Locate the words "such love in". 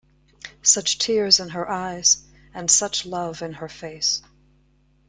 2.71-3.53